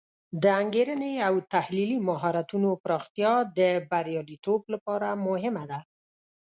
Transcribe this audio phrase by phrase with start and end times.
[0.43, 3.59] د انګیرنې او تحلیلي مهارتونو پراختیا د
[3.89, 5.79] بریالیتوب لپاره مهمه ده.